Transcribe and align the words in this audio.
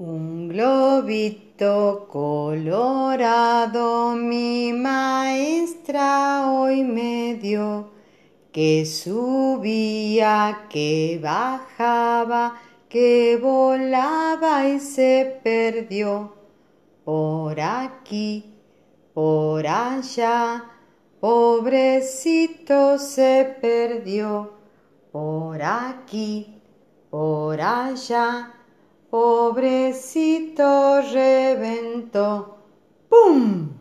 Un 0.00 0.46
globito 0.46 2.06
colorado 2.08 4.14
mi 4.14 4.72
maestra 4.72 6.52
hoy 6.52 6.84
me 6.84 7.34
dio, 7.34 7.90
que 8.52 8.86
subía, 8.86 10.66
que 10.70 11.18
bajaba, 11.20 12.60
que 12.88 13.40
volaba 13.42 14.68
y 14.68 14.78
se 14.78 15.40
perdió. 15.42 16.32
Por 17.04 17.60
aquí, 17.60 18.54
por 19.12 19.66
allá, 19.66 20.64
pobrecito 21.18 23.00
se 23.00 23.56
perdió. 23.60 24.52
Por 25.10 25.60
aquí, 25.60 26.62
por 27.10 27.60
allá 27.60 28.54
pobrecito 29.10 31.00
reventó. 31.02 32.58
¡Pum! 33.08 33.77